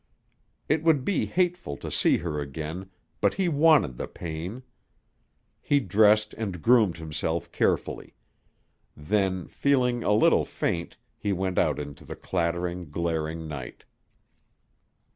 [0.67, 4.63] It would be hateful to see her again, but he wanted the pain.
[5.61, 8.15] He dressed and groomed himself carefully.
[8.97, 13.83] Then, feeling a little faint, he went out into the clattering, glaring night.